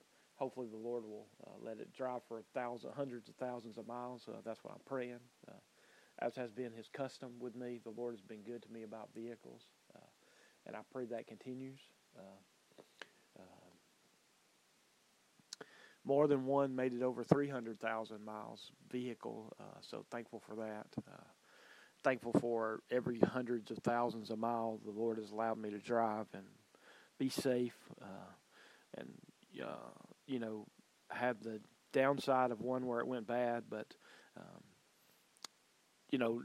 hopefully 0.41 0.67
the 0.71 0.77
Lord 0.77 1.05
will 1.05 1.27
uh, 1.47 1.51
let 1.63 1.79
it 1.79 1.93
drive 1.93 2.23
for 2.27 2.43
thousands, 2.55 2.95
hundreds 2.97 3.29
of 3.29 3.35
thousands 3.37 3.77
of 3.77 3.87
miles. 3.87 4.23
Uh, 4.27 4.39
that's 4.45 4.65
what 4.65 4.73
I'm 4.73 4.81
praying. 4.87 5.21
Uh, 5.47 5.53
as 6.21 6.35
has 6.35 6.51
been 6.51 6.73
His 6.73 6.89
custom 6.89 7.33
with 7.39 7.55
me, 7.55 7.79
the 7.85 7.91
Lord 7.91 8.15
has 8.15 8.23
been 8.23 8.43
good 8.43 8.63
to 8.63 8.73
me 8.73 8.83
about 8.83 9.11
vehicles, 9.15 9.63
uh, 9.95 10.01
and 10.67 10.75
I 10.75 10.81
pray 10.93 11.05
that 11.07 11.27
continues. 11.27 11.79
Uh, 12.19 12.23
more 16.03 16.27
than 16.27 16.47
one 16.47 16.75
made 16.75 16.95
it 16.95 17.03
over 17.03 17.23
300,000 17.23 18.25
miles 18.25 18.73
vehicle, 18.91 19.53
so 19.83 20.05
thankful 20.11 20.41
for 20.41 20.57
that 20.57 20.87
thankful 22.03 22.33
for 22.41 22.81
every 22.91 23.19
hundreds 23.19 23.71
of 23.71 23.79
thousands 23.79 24.31
of 24.31 24.39
miles 24.39 24.81
the 24.85 24.91
Lord 24.91 25.19
has 25.19 25.31
allowed 25.31 25.59
me 25.59 25.71
to 25.71 25.79
drive 25.79 26.27
and 26.35 26.45
be 27.19 27.29
safe 27.29 27.77
uh, 28.01 28.33
and 28.97 29.09
uh, 29.63 29.91
you 30.27 30.39
know 30.39 30.67
had 31.11 31.41
the 31.43 31.61
downside 31.93 32.51
of 32.51 32.61
one 32.61 32.87
where 32.87 33.01
it 33.01 33.07
went 33.07 33.27
bad, 33.27 33.65
but 33.69 33.95
um, 34.37 34.63
you 36.11 36.19
know 36.19 36.43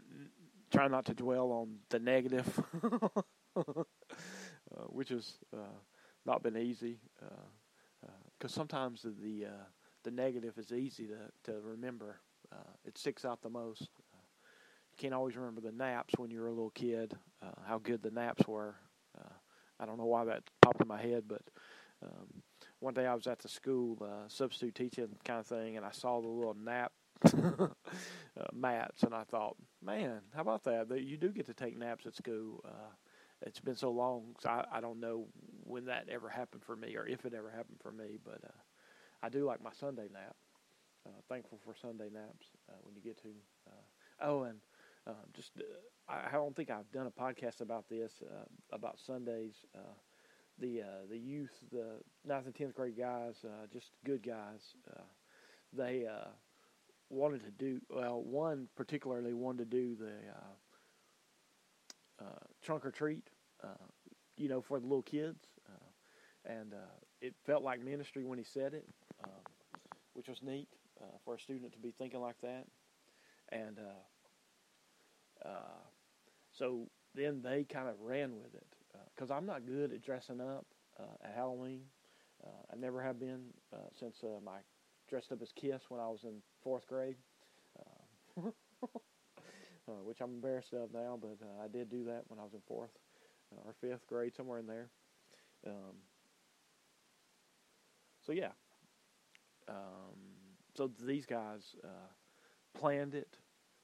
try 0.71 0.88
not 0.88 1.05
to 1.05 1.13
dwell 1.13 1.51
on 1.51 1.77
the 1.89 2.00
negative, 2.00 2.59
uh, 3.55 3.62
which 4.88 5.09
has 5.09 5.33
uh, 5.53 5.77
not 6.25 6.43
been 6.43 6.57
easy 6.57 7.00
because 7.19 8.07
uh, 8.41 8.45
uh, 8.45 8.47
sometimes 8.47 9.03
the 9.03 9.45
the 10.03 10.12
negative 10.12 10.57
is 10.57 10.71
easy 10.71 11.07
to 11.07 11.51
to 11.51 11.59
remember. 11.62 12.19
it 12.85 12.97
sticks 12.97 13.25
out 13.25 13.41
the 13.41 13.50
most. 13.50 13.89
You 14.95 15.01
can't 15.01 15.13
always 15.13 15.35
remember 15.35 15.61
the 15.61 15.71
naps 15.71 16.13
when 16.17 16.31
you're 16.31 16.47
a 16.47 16.51
little 16.53 16.71
kid, 16.71 17.13
how 17.67 17.79
good 17.79 18.01
the 18.01 18.11
naps 18.11 18.47
were. 18.47 18.75
I 19.79 19.85
don't 19.85 19.97
know 19.97 20.05
why 20.05 20.25
that 20.25 20.43
popped 20.61 20.81
in 20.81 20.87
my 20.87 21.01
head, 21.01 21.25
but 21.27 21.41
um, 22.01 22.41
one 22.79 22.93
day 22.93 23.05
I 23.05 23.13
was 23.13 23.27
at 23.27 23.39
the 23.39 23.49
school 23.49 23.97
uh, 24.01 24.27
substitute 24.27 24.75
teaching 24.75 25.09
kind 25.23 25.39
of 25.39 25.47
thing, 25.47 25.77
and 25.77 25.85
I 25.85 25.91
saw 25.91 26.21
the 26.21 26.27
little 26.27 26.53
nap 26.53 26.91
uh, 27.25 27.67
mats, 28.53 29.03
and 29.03 29.13
I 29.13 29.23
thought, 29.23 29.55
man, 29.83 30.21
how 30.33 30.41
about 30.41 30.63
that? 30.65 30.89
That 30.89 31.03
you 31.03 31.17
do 31.17 31.29
get 31.29 31.45
to 31.47 31.53
take 31.53 31.77
naps 31.77 32.05
at 32.05 32.15
school. 32.15 32.63
Uh, 32.65 32.93
it's 33.41 33.59
been 33.59 33.75
so 33.75 33.91
long, 33.91 34.35
so 34.41 34.49
I, 34.49 34.65
I 34.71 34.81
don't 34.81 34.99
know 34.99 35.27
when 35.63 35.85
that 35.85 36.07
ever 36.09 36.29
happened 36.29 36.63
for 36.63 36.75
me, 36.75 36.95
or 36.95 37.05
if 37.05 37.25
it 37.25 37.33
ever 37.33 37.49
happened 37.49 37.79
for 37.81 37.91
me, 37.91 38.17
but 38.23 38.39
uh, 38.43 38.61
I 39.21 39.29
do 39.29 39.45
like 39.45 39.61
my 39.61 39.71
Sunday 39.73 40.07
nap. 40.11 40.35
Uh, 41.05 41.21
thankful 41.29 41.59
for 41.63 41.75
Sunday 41.79 42.09
naps 42.11 42.47
uh, 42.69 42.77
when 42.81 42.95
you 42.95 43.01
get 43.01 43.21
to. 43.21 43.29
Uh, 43.67 44.25
oh, 44.27 44.43
and 44.43 44.59
um, 45.07 45.15
just 45.35 45.51
uh, 45.59 46.12
I, 46.12 46.29
I, 46.29 46.31
don't 46.31 46.55
think 46.55 46.69
I've 46.71 46.91
done 46.91 47.07
a 47.07 47.12
podcast 47.12 47.62
about 47.62 47.88
this 47.89 48.12
uh, 48.24 48.45
about 48.75 49.00
Sundays. 49.00 49.53
Uh, 49.75 49.93
the 50.59 50.81
uh, 50.81 51.05
the 51.09 51.17
youth, 51.17 51.51
the 51.71 51.85
ninth 52.25 52.45
and 52.45 52.55
tenth 52.55 52.75
grade 52.75 52.97
guys, 52.97 53.35
uh, 53.43 53.67
just 53.71 53.91
good 54.05 54.25
guys. 54.25 54.62
Uh, 54.89 55.01
they 55.74 56.05
wanted 57.09 57.43
to 57.43 57.51
do 57.51 57.81
well. 57.89 58.21
One 58.21 58.67
particularly 58.75 59.33
wanted 59.33 59.69
to 59.69 59.77
do 59.77 59.95
the 59.95 60.12
trunk 62.63 62.85
or 62.85 62.91
treat, 62.91 63.29
you 64.38 64.47
know, 64.47 64.62
for 64.62 64.79
the 64.79 64.85
little 64.85 65.01
kids, 65.01 65.45
and 66.45 66.74
it 67.21 67.33
felt 67.45 67.63
like 67.63 67.83
ministry 67.83 68.24
when 68.24 68.38
he 68.38 68.45
said 68.45 68.74
it, 68.74 68.88
um, 69.25 69.31
which 70.13 70.29
was 70.29 70.41
neat 70.41 70.69
for 71.25 71.35
a 71.35 71.39
student 71.39 71.74
to 71.74 71.79
be 71.79 71.91
thinking 71.91 72.21
like 72.21 72.39
that, 72.41 72.65
and 73.51 73.77
uh, 75.45 75.83
so 76.51 76.87
then 77.13 77.41
they 77.41 77.63
kind 77.63 77.87
of 77.87 77.95
ran 78.01 78.35
with 78.35 78.53
it 78.53 78.65
because 79.13 79.31
uh, 79.31 79.35
I'm 79.35 79.45
not 79.45 79.65
good 79.65 79.91
at 79.93 80.01
dressing 80.01 80.41
up 80.41 80.65
uh, 80.99 81.03
at 81.23 81.33
Halloween. 81.35 81.81
Uh, 82.45 82.73
I 82.73 82.75
never 82.75 83.01
have 83.01 83.19
been 83.19 83.45
uh, 83.73 83.87
since 83.97 84.17
uh, 84.23 84.39
my 84.43 84.57
dressed 85.09 85.31
up 85.31 85.41
as 85.41 85.51
Kiss 85.55 85.83
when 85.89 86.01
I 86.01 86.07
was 86.07 86.23
in 86.23 86.41
fourth 86.63 86.87
grade, 86.87 87.15
which 90.03 90.17
I'm 90.21 90.33
embarrassed 90.33 90.73
of 90.73 90.93
now. 90.93 91.17
But 91.21 91.37
I 91.63 91.67
did 91.67 91.89
do 91.89 92.03
that 92.05 92.23
when 92.27 92.39
I 92.39 92.43
was 92.43 92.53
in 92.53 92.61
fourth 92.67 92.91
or 93.51 93.73
fifth 93.79 94.07
grade, 94.07 94.35
somewhere 94.35 94.59
in 94.59 94.67
there. 94.67 94.89
Um, 95.65 95.95
so 98.25 98.31
yeah. 98.31 98.51
Um, 99.67 100.17
so 100.75 100.91
these 101.05 101.25
guys 101.25 101.75
planned 102.77 103.15
it 103.15 103.37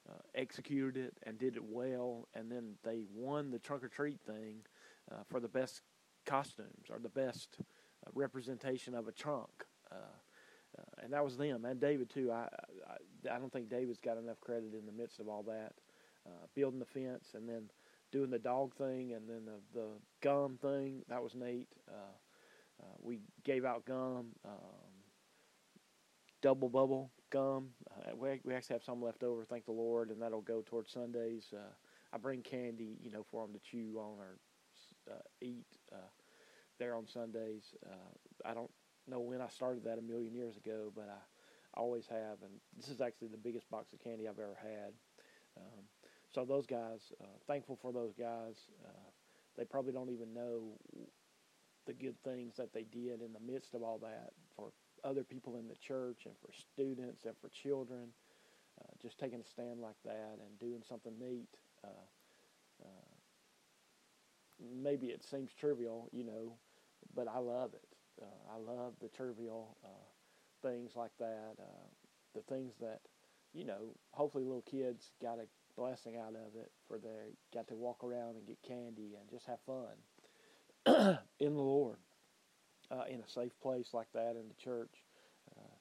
uh, 0.08 0.14
executed 0.34 0.96
it 0.96 1.14
and 1.24 1.38
did 1.38 1.56
it 1.56 1.64
well, 1.64 2.28
and 2.34 2.50
then 2.50 2.74
they 2.82 3.02
won 3.14 3.50
the 3.50 3.58
trunk 3.58 3.84
or 3.84 3.88
treat 3.88 4.20
thing 4.20 4.56
uh, 5.10 5.22
for 5.28 5.40
the 5.40 5.48
best 5.48 5.82
costumes 6.26 6.86
or 6.90 6.98
the 6.98 7.08
best 7.08 7.56
uh, 7.60 8.10
representation 8.14 8.94
of 8.94 9.08
a 9.08 9.12
trunk. 9.12 9.64
Uh, 9.90 9.96
uh, 10.78 11.02
and 11.04 11.12
that 11.12 11.22
was 11.22 11.36
them 11.36 11.64
and 11.66 11.80
David 11.80 12.08
too. 12.08 12.32
I, 12.32 12.48
I 12.88 13.34
I 13.34 13.38
don't 13.38 13.52
think 13.52 13.68
David's 13.68 14.00
got 14.00 14.16
enough 14.16 14.40
credit 14.40 14.74
in 14.74 14.86
the 14.86 14.92
midst 14.92 15.20
of 15.20 15.28
all 15.28 15.42
that, 15.44 15.74
uh, 16.26 16.46
building 16.54 16.80
the 16.80 16.86
fence 16.86 17.32
and 17.34 17.48
then 17.48 17.70
doing 18.10 18.30
the 18.30 18.38
dog 18.38 18.74
thing 18.74 19.12
and 19.12 19.28
then 19.28 19.44
the 19.44 19.78
the 19.78 19.86
gum 20.20 20.58
thing. 20.60 21.02
That 21.08 21.22
was 21.22 21.34
neat. 21.34 21.68
we 23.00 23.20
gave 23.44 23.64
out 23.64 23.84
gum. 23.84 24.26
Um, 24.44 24.92
double 26.40 26.68
bubble 26.68 27.10
gum. 27.32 27.70
Uh, 27.90 28.14
we, 28.14 28.40
we 28.44 28.54
actually 28.54 28.74
have 28.74 28.84
some 28.84 29.02
left 29.02 29.24
over, 29.24 29.44
thank 29.44 29.64
the 29.64 29.72
Lord, 29.72 30.10
and 30.10 30.20
that'll 30.20 30.42
go 30.42 30.62
towards 30.64 30.92
Sundays. 30.92 31.46
Uh, 31.52 31.72
I 32.12 32.18
bring 32.18 32.42
candy, 32.42 32.98
you 33.02 33.10
know, 33.10 33.24
for 33.30 33.44
them 33.44 33.54
to 33.54 33.60
chew 33.60 33.98
on 33.98 34.18
or 34.20 34.38
uh, 35.10 35.22
eat 35.40 35.66
uh, 35.92 36.10
there 36.78 36.94
on 36.94 37.08
Sundays. 37.08 37.74
Uh, 37.84 38.48
I 38.48 38.54
don't 38.54 38.70
know 39.08 39.20
when 39.20 39.40
I 39.40 39.48
started 39.48 39.84
that 39.84 39.98
a 39.98 40.02
million 40.02 40.34
years 40.34 40.56
ago, 40.56 40.92
but 40.94 41.08
I 41.08 41.80
always 41.80 42.06
have, 42.06 42.42
and 42.42 42.52
this 42.76 42.88
is 42.88 43.00
actually 43.00 43.28
the 43.28 43.38
biggest 43.38 43.68
box 43.70 43.92
of 43.94 43.98
candy 43.98 44.28
I've 44.28 44.38
ever 44.38 44.58
had. 44.62 44.92
Um, 45.56 45.84
so 46.30 46.44
those 46.44 46.66
guys, 46.66 47.12
uh, 47.20 47.38
thankful 47.46 47.78
for 47.80 47.92
those 47.92 48.12
guys. 48.14 48.56
they 49.56 49.64
probably 49.64 49.92
don't 49.92 50.10
even 50.10 50.34
know 50.34 50.78
the 51.86 51.92
good 51.92 52.16
things 52.22 52.54
that 52.56 52.72
they 52.72 52.84
did 52.84 53.22
in 53.22 53.32
the 53.32 53.52
midst 53.52 53.74
of 53.74 53.82
all 53.82 53.98
that 53.98 54.30
for 54.54 54.70
other 55.04 55.24
people 55.24 55.56
in 55.56 55.68
the 55.68 55.76
church 55.76 56.26
and 56.26 56.34
for 56.40 56.52
students 56.52 57.24
and 57.24 57.34
for 57.40 57.48
children. 57.48 58.08
Uh, 58.80 58.92
just 59.00 59.18
taking 59.18 59.40
a 59.40 59.44
stand 59.44 59.80
like 59.80 59.96
that 60.04 60.38
and 60.40 60.58
doing 60.58 60.82
something 60.88 61.12
neat. 61.18 61.48
Uh, 61.84 62.06
uh, 62.82 63.14
maybe 64.82 65.08
it 65.08 65.22
seems 65.22 65.52
trivial, 65.52 66.08
you 66.12 66.24
know, 66.24 66.54
but 67.14 67.28
I 67.28 67.38
love 67.38 67.74
it. 67.74 67.86
Uh, 68.20 68.54
I 68.54 68.56
love 68.56 68.94
the 69.00 69.08
trivial 69.08 69.76
uh, 69.84 70.68
things 70.68 70.92
like 70.96 71.10
that. 71.18 71.56
The 72.34 72.40
things 72.42 72.72
that, 72.80 73.00
you 73.52 73.66
know, 73.66 73.94
hopefully 74.12 74.44
little 74.44 74.62
kids 74.62 75.10
got 75.20 75.38
a 75.38 75.46
blessing 75.76 76.16
out 76.16 76.34
of 76.34 76.54
it 76.56 76.70
for 76.88 76.98
they 76.98 77.34
got 77.52 77.68
to 77.68 77.74
walk 77.74 78.04
around 78.04 78.36
and 78.36 78.46
get 78.46 78.62
candy 78.62 79.16
and 79.18 79.28
just 79.30 79.46
have 79.46 79.58
fun 79.66 81.18
in 81.40 81.54
the 81.54 81.60
Lord 81.60 81.96
uh, 82.92 83.04
in 83.08 83.20
a 83.20 83.28
safe 83.28 83.58
place 83.60 83.90
like 83.92 84.08
that 84.14 84.36
in 84.36 84.48
the 84.48 84.54
church. 84.62 85.04
Uh, 85.56 85.74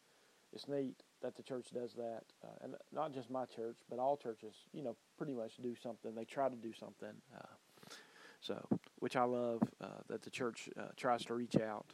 it's 0.53 0.68
neat 0.68 1.03
that 1.22 1.36
the 1.36 1.44
church 1.44 1.68
does 1.74 1.94
that, 1.94 2.24
uh, 2.44 2.63
and 2.63 2.75
not 2.91 3.13
just 3.13 3.30
my 3.30 3.46
church, 3.46 3.77
but 3.89 4.00
all 4.00 4.18
churches. 4.18 4.56
You 4.74 4.84
know, 4.84 4.96
pretty 5.18 5.34
much 5.34 5.58
do 5.62 5.75
something. 5.82 6.15
They 6.15 6.25
try 6.25 6.50
to 6.50 6.56
do 6.56 6.74
something. 6.74 7.13
Uh, 7.36 7.94
so, 8.41 8.68
which 9.00 9.15
I 9.15 9.24
love 9.24 9.62
uh, 9.82 10.01
that 10.08 10.24
the 10.24 10.30
church 10.30 10.70
uh, 10.77 10.88
tries 10.98 11.24
to 11.25 11.36
reach 11.36 11.58
out. 11.58 11.94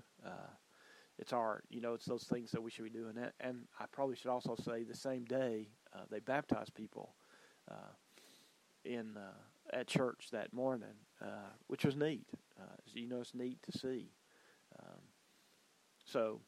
it's 1.20 1.34
our, 1.34 1.62
you 1.70 1.82
know, 1.82 1.94
it's 1.94 2.06
those 2.06 2.24
things 2.24 2.52
that 2.52 2.62
we 2.62 2.72
should 2.72 2.86
be 2.86 2.90
doing. 2.90 3.16
And 3.40 3.66
I 3.80 3.86
probably 3.92 4.16
should 4.16 4.30
also 4.30 4.56
say 4.56 4.84
the 4.84 4.96
same 4.96 5.26
day 5.26 5.70
they 6.10 6.20
baptize 6.20 6.70
people 6.70 7.16
in 8.86 9.18
at 9.74 9.88
church 9.88 10.30
that 10.32 10.54
morning, 10.54 10.96
which 11.68 11.84
was 11.84 11.96
neat. 11.98 12.28
you 12.94 13.08
know, 13.08 13.20
it's 13.20 13.36
neat 13.36 13.58
to 13.64 13.78
see. 13.78 14.12
Um, 16.08 16.12
so, 16.12 16.42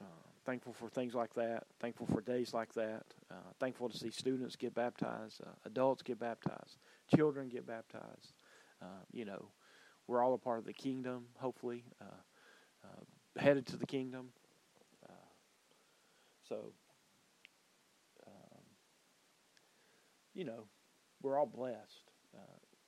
uh, 0.00 0.04
thankful 0.44 0.72
for 0.72 0.88
things 0.88 1.14
like 1.14 1.34
that. 1.34 1.64
Thankful 1.80 2.06
for 2.06 2.20
days 2.20 2.54
like 2.54 2.72
that. 2.74 3.04
Uh, 3.30 3.52
thankful 3.58 3.88
to 3.88 3.96
see 3.96 4.10
students 4.10 4.56
get 4.56 4.74
baptized, 4.74 5.40
uh, 5.46 5.50
adults 5.64 6.02
get 6.02 6.18
baptized, 6.18 6.78
children 7.14 7.48
get 7.48 7.66
baptized. 7.66 8.32
Uh, 8.82 9.04
you 9.12 9.24
know, 9.24 9.46
we're 10.06 10.22
all 10.22 10.34
a 10.34 10.38
part 10.38 10.58
of 10.58 10.64
the 10.64 10.72
kingdom. 10.72 11.26
Hopefully, 11.38 11.84
uh, 12.00 12.86
headed 13.38 13.66
to 13.66 13.76
the 13.76 13.86
kingdom. 13.86 14.30
so, 16.48 16.72
um, 18.26 18.62
you 20.34 20.44
know, 20.44 20.64
we're 21.22 21.38
all 21.38 21.46
blessed. 21.46 22.10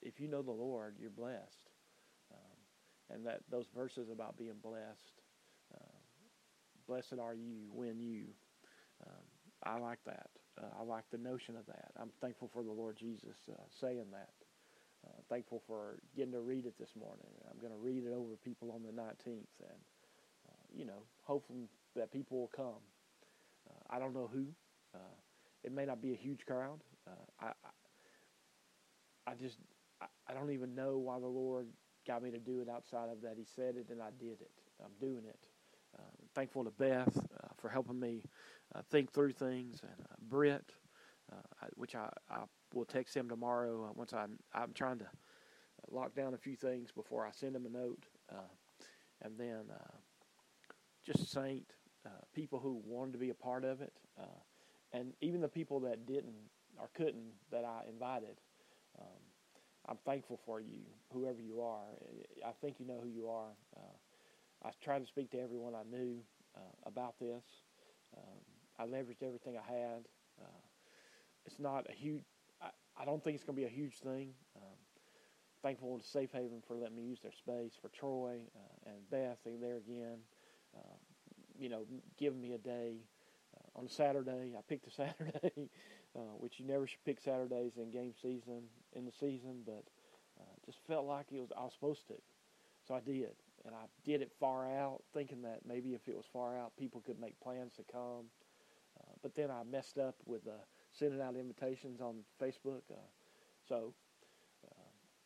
if 0.00 0.18
you 0.18 0.26
know 0.26 0.42
the 0.42 0.50
Lord, 0.50 0.96
you're 0.98 1.10
blessed 1.10 1.70
and 3.12 3.26
that 3.26 3.40
those 3.50 3.66
verses 3.74 4.08
about 4.10 4.36
being 4.36 4.56
blessed. 4.62 5.21
Blessed 6.86 7.18
are 7.20 7.34
you 7.34 7.68
when 7.72 8.00
you. 8.00 8.24
Um, 9.06 9.24
I 9.64 9.78
like 9.78 9.98
that. 10.06 10.30
Uh, 10.60 10.66
I 10.80 10.84
like 10.84 11.04
the 11.10 11.18
notion 11.18 11.56
of 11.56 11.66
that. 11.66 11.92
I'm 12.00 12.10
thankful 12.20 12.50
for 12.52 12.62
the 12.62 12.72
Lord 12.72 12.96
Jesus 12.96 13.36
uh, 13.50 13.54
saying 13.80 14.06
that. 14.12 14.30
Uh, 15.06 15.20
thankful 15.28 15.62
for 15.66 15.98
getting 16.16 16.32
to 16.32 16.40
read 16.40 16.64
it 16.64 16.74
this 16.78 16.90
morning. 16.96 17.26
I'm 17.50 17.58
going 17.58 17.72
to 17.72 17.78
read 17.78 18.04
it 18.04 18.12
over 18.12 18.36
people 18.44 18.70
on 18.70 18.82
the 18.82 18.92
19th, 18.92 19.26
and 19.60 19.80
uh, 20.48 20.64
you 20.72 20.84
know, 20.84 21.02
hopefully, 21.22 21.68
that 21.96 22.12
people 22.12 22.38
will 22.38 22.50
come. 22.54 22.80
Uh, 23.68 23.94
I 23.94 23.98
don't 23.98 24.14
know 24.14 24.30
who. 24.32 24.46
Uh, 24.94 24.98
it 25.64 25.72
may 25.72 25.84
not 25.84 26.00
be 26.00 26.12
a 26.12 26.16
huge 26.16 26.44
crowd. 26.46 26.80
I, 27.40 27.46
I, 27.46 27.52
I 29.26 29.34
just 29.34 29.58
I, 30.00 30.06
I 30.28 30.34
don't 30.34 30.50
even 30.50 30.74
know 30.74 30.98
why 30.98 31.18
the 31.18 31.26
Lord 31.26 31.66
got 32.06 32.22
me 32.22 32.30
to 32.30 32.38
do 32.38 32.60
it 32.60 32.68
outside 32.68 33.08
of 33.10 33.20
that. 33.22 33.34
He 33.36 33.44
said 33.56 33.76
it 33.76 33.88
and 33.90 34.02
I 34.02 34.10
did 34.18 34.40
it. 34.40 34.50
I'm 34.82 34.92
doing 35.00 35.24
it. 35.26 35.38
Uh, 36.32 36.40
thankful 36.40 36.64
to 36.64 36.70
Beth 36.70 37.16
uh, 37.16 37.48
for 37.56 37.68
helping 37.68 38.00
me 38.00 38.22
uh, 38.74 38.82
think 38.90 39.12
through 39.12 39.32
things, 39.32 39.80
and 39.82 40.06
uh, 40.10 40.14
Britt, 40.28 40.72
uh, 41.32 41.66
which 41.74 41.94
I, 41.94 42.08
I 42.30 42.40
will 42.74 42.84
text 42.84 43.16
him 43.16 43.28
tomorrow 43.28 43.86
uh, 43.88 43.92
once 43.94 44.12
I'm 44.12 44.38
I'm 44.54 44.72
trying 44.72 44.98
to 44.98 45.06
lock 45.90 46.14
down 46.14 46.34
a 46.34 46.38
few 46.38 46.56
things 46.56 46.90
before 46.92 47.26
I 47.26 47.30
send 47.32 47.56
him 47.56 47.66
a 47.66 47.68
note, 47.68 48.04
and 49.22 49.38
then 49.38 49.64
just 51.04 51.30
Saint 51.30 51.66
people 52.34 52.58
who 52.58 52.80
wanted 52.84 53.12
to 53.12 53.18
be 53.18 53.30
a 53.30 53.34
part 53.34 53.64
of 53.64 53.80
it, 53.80 53.92
and 54.92 55.12
even 55.20 55.40
the 55.40 55.48
people 55.48 55.80
that 55.80 56.06
didn't 56.06 56.34
or 56.78 56.88
couldn't 56.94 57.32
that 57.50 57.64
I 57.64 57.82
invited. 57.88 58.40
Um, 58.98 59.06
I'm 59.88 59.98
thankful 60.06 60.38
for 60.46 60.60
you, 60.60 60.80
whoever 61.12 61.40
you 61.40 61.60
are. 61.60 61.86
I 62.46 62.52
think 62.60 62.76
you 62.78 62.86
know 62.86 63.00
who 63.02 63.08
you 63.08 63.28
are. 63.28 63.50
I 64.64 64.70
tried 64.82 65.00
to 65.00 65.06
speak 65.06 65.30
to 65.32 65.40
everyone 65.40 65.74
I 65.74 65.82
knew 65.90 66.18
uh, 66.56 66.60
about 66.86 67.14
this. 67.20 67.44
Um, 68.16 68.38
I 68.78 68.84
leveraged 68.84 69.22
everything 69.22 69.56
I 69.56 69.72
had. 69.72 70.06
Uh, 70.40 70.62
it's 71.44 71.58
not 71.58 71.86
a 71.88 71.92
huge. 71.92 72.22
I, 72.60 72.68
I 73.00 73.04
don't 73.04 73.22
think 73.22 73.36
it's 73.36 73.44
going 73.44 73.56
to 73.56 73.60
be 73.60 73.66
a 73.66 73.70
huge 73.70 73.98
thing. 73.98 74.30
Um, 74.56 74.78
thankful 75.62 75.98
to 75.98 76.06
Safe 76.06 76.30
Haven 76.32 76.62
for 76.66 76.76
letting 76.76 76.96
me 76.96 77.02
use 77.02 77.20
their 77.22 77.32
space. 77.32 77.72
For 77.80 77.88
Troy 77.88 78.38
uh, 78.56 78.90
and 78.90 79.10
Beth, 79.10 79.38
there 79.44 79.76
again. 79.76 80.18
Um, 80.76 80.98
you 81.58 81.68
know, 81.68 81.84
giving 82.18 82.40
me 82.40 82.52
a 82.54 82.58
day 82.58 82.96
uh, 83.56 83.78
on 83.78 83.86
a 83.86 83.90
Saturday. 83.90 84.54
I 84.56 84.60
picked 84.68 84.86
a 84.86 84.90
Saturday, 84.94 85.70
uh, 86.16 86.34
which 86.38 86.58
you 86.58 86.66
never 86.66 86.86
should 86.86 87.04
pick 87.04 87.20
Saturdays 87.20 87.72
in 87.76 87.90
game 87.90 88.14
season 88.20 88.62
in 88.94 89.04
the 89.04 89.12
season, 89.12 89.62
but 89.64 89.84
uh, 90.40 90.54
just 90.66 90.78
felt 90.86 91.06
like 91.06 91.26
it 91.32 91.40
was 91.40 91.50
I 91.56 91.62
was 91.64 91.72
supposed 91.74 92.06
to, 92.08 92.14
so 92.86 92.94
I 92.94 93.00
did, 93.00 93.34
and 93.64 93.74
I 93.74 93.84
did 94.04 94.22
it 94.22 94.32
far 94.40 94.66
out, 94.66 95.02
thinking 95.14 95.42
that 95.42 95.60
maybe 95.66 95.94
if 95.94 96.08
it 96.08 96.16
was 96.16 96.24
far 96.32 96.58
out, 96.58 96.72
people 96.76 97.00
could 97.00 97.20
make 97.20 97.38
plans 97.40 97.72
to 97.74 97.82
come. 97.90 98.26
Uh, 99.00 99.12
but 99.22 99.34
then 99.34 99.50
I 99.50 99.62
messed 99.64 99.98
up 99.98 100.16
with 100.26 100.46
uh, 100.46 100.52
sending 100.92 101.20
out 101.20 101.36
invitations 101.36 102.00
on 102.00 102.16
Facebook, 102.40 102.82
uh, 102.90 102.96
so 103.68 103.94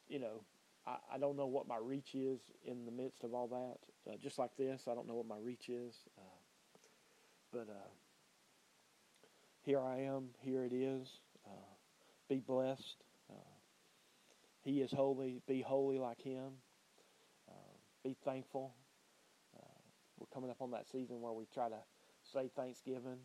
you 0.09 0.21
know 0.21 0.45
I, 0.87 0.97
I, 1.15 1.19
don't 1.19 1.37
know 1.37 1.47
what 1.47 1.67
my 1.67 1.79
reach 1.83 2.15
is 2.15 2.39
in 2.65 2.85
the 2.85 2.93
midst 2.93 3.25
of 3.25 3.35
all 3.35 3.49
that. 3.49 4.13
Uh, 4.13 4.17
just 4.23 4.39
like 4.39 4.57
this, 4.57 4.83
I 4.89 4.95
don't 4.95 5.09
know 5.09 5.15
what 5.15 5.27
my 5.27 5.39
reach 5.43 5.69
is. 5.69 5.97
Uh, 6.17 6.23
but 7.53 7.67
uh, 7.69 7.89
here 9.63 9.81
I 9.81 10.03
am. 10.03 10.29
Here 10.43 10.65
it 10.65 10.73
is. 10.73 11.09
be 12.29 12.39
blessed. 12.39 13.03
he 14.63 14.81
is 14.81 14.93
holy. 14.93 15.41
Be 15.49 15.61
holy 15.61 15.99
like 15.99 16.23
Him. 16.23 16.53
Be 18.09 18.17
thankful. 18.25 18.75
we're 20.19 20.27
coming 20.33 20.51
up 20.51 20.63
on 20.63 20.71
that 20.71 20.87
season 20.89 21.21
where 21.21 21.33
we 21.33 21.45
try 21.53 21.69
to 21.69 21.83
say 22.23 22.51
Thanksgiving. 22.55 23.19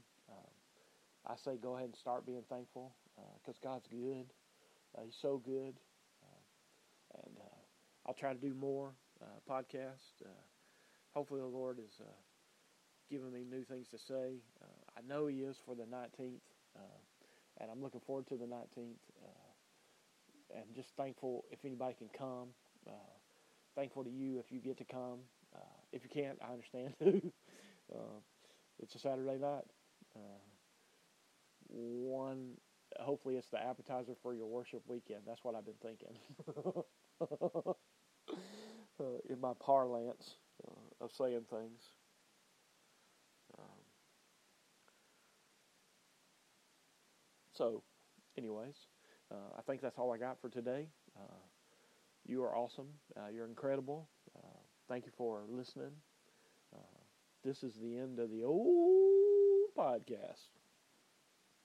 I 1.26 1.36
say 1.36 1.58
go 1.58 1.76
ahead 1.76 1.86
and 1.86 1.96
start 1.96 2.26
being 2.26 2.44
thankful 2.50 2.96
because 3.40 3.60
God's 3.60 3.88
good. 3.88 4.34
he's 5.04 5.16
so 5.22 5.38
good 5.38 5.76
and 7.26 7.38
uh, 7.40 7.60
I'll 8.06 8.14
try 8.14 8.34
to 8.34 8.40
do 8.40 8.54
more 8.54 8.94
uh, 9.22 9.26
podcasts. 9.50 10.22
Uh, 10.24 10.30
hopefully, 11.14 11.42
the 11.42 11.48
Lord 11.48 11.78
is 11.80 12.00
uh, 12.00 12.10
giving 13.10 13.32
me 13.32 13.44
new 13.50 13.64
things 13.64 13.88
to 13.90 13.98
say. 13.98 14.42
Uh, 14.62 14.66
I 14.98 15.02
know 15.08 15.28
He 15.28 15.38
is 15.38 15.58
for 15.66 15.76
the 15.76 15.84
19th, 15.84 16.42
and 17.60 17.70
I'm 17.72 17.82
looking 17.82 18.02
forward 18.02 18.28
to 18.28 18.36
the 18.36 18.46
19th. 18.46 19.02
and 20.56 20.76
just 20.76 20.90
thankful 20.98 21.46
if 21.52 21.64
anybody 21.66 21.96
can 21.98 22.10
come. 22.18 22.50
Thankful 23.76 24.04
to 24.04 24.10
you 24.10 24.40
if 24.40 24.52
you 24.52 24.60
get 24.60 24.78
to 24.78 24.86
come. 24.86 25.20
if 25.92 26.04
you 26.04 26.10
can't, 26.10 26.40
I 26.42 26.54
understand 26.54 26.94
too. 27.00 27.32
it's 28.80 28.96
a 28.96 29.00
Saturday 29.00 29.38
night. 29.38 29.66
one 31.70 32.58
hopefully 33.00 33.38
it's 33.38 33.50
the 33.50 33.62
appetizer 33.64 34.14
for 34.22 34.34
your 34.34 34.48
worship 34.48 34.84
weekend. 34.88 35.22
That's 35.26 35.44
what 35.44 35.56
I've 35.56 35.66
been 35.66 35.76
thinking. 35.82 36.18
uh, 39.00 39.18
in 39.30 39.40
my 39.40 39.54
parlance 39.60 40.36
uh, 40.68 41.04
of 41.04 41.12
saying 41.12 41.46
things. 41.50 41.82
Um, 43.58 43.66
so, 47.54 47.84
anyways, 48.38 48.88
uh, 49.32 49.58
I 49.58 49.62
think 49.62 49.82
that's 49.82 49.98
all 49.98 50.14
I 50.14 50.18
got 50.18 50.40
for 50.42 50.50
today. 50.50 50.88
Uh, 52.32 52.44
you 52.44 52.44
are 52.44 52.56
awesome. 52.56 52.88
Uh, 53.18 53.30
you're 53.34 53.46
incredible. 53.48 54.10
Uh, 54.38 54.60
thank 54.88 55.06
you 55.06 55.12
for 55.18 55.44
listening. 55.50 55.92
this 57.44 57.64
is 57.64 57.76
the 57.76 57.98
end 57.98 58.20
of 58.20 58.30
the 58.32 58.44
old 58.44 59.70
podcast. 59.78 60.61